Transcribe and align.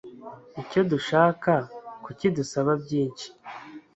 icyo 0.61 0.81
dushaka 0.91 1.51
kuki 2.03 2.27
dusaba 2.37 2.71
byinshi 2.83 3.27